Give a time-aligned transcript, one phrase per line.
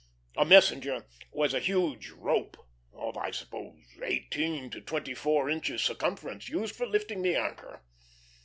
[0.35, 2.57] A "messenger" was a huge rope,
[2.91, 7.83] of I suppose eighteen to twenty four inches circumference, used for lifting the anchor.